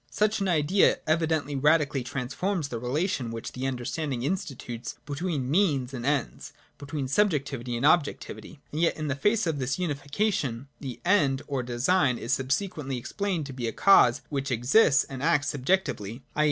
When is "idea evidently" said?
0.47-1.55